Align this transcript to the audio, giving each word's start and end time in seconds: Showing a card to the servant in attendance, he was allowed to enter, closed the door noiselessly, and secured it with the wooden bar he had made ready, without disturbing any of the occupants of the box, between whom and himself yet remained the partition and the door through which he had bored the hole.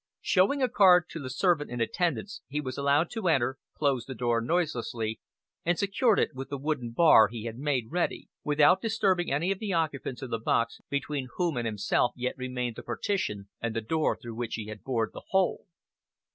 Showing 0.21 0.63
a 0.63 0.67
card 0.67 1.09
to 1.11 1.19
the 1.19 1.29
servant 1.29 1.69
in 1.69 1.79
attendance, 1.79 2.41
he 2.47 2.59
was 2.59 2.75
allowed 2.75 3.11
to 3.11 3.27
enter, 3.27 3.59
closed 3.77 4.07
the 4.07 4.15
door 4.15 4.41
noiselessly, 4.41 5.19
and 5.63 5.77
secured 5.77 6.17
it 6.17 6.33
with 6.33 6.49
the 6.49 6.57
wooden 6.57 6.89
bar 6.89 7.27
he 7.27 7.43
had 7.43 7.59
made 7.59 7.91
ready, 7.91 8.27
without 8.43 8.81
disturbing 8.81 9.31
any 9.31 9.51
of 9.51 9.59
the 9.59 9.73
occupants 9.73 10.23
of 10.23 10.31
the 10.31 10.39
box, 10.39 10.81
between 10.89 11.27
whom 11.35 11.55
and 11.55 11.67
himself 11.67 12.13
yet 12.15 12.35
remained 12.35 12.77
the 12.77 12.81
partition 12.81 13.49
and 13.61 13.75
the 13.75 13.79
door 13.81 14.17
through 14.19 14.33
which 14.33 14.55
he 14.55 14.65
had 14.69 14.83
bored 14.83 15.11
the 15.13 15.21
hole. 15.29 15.67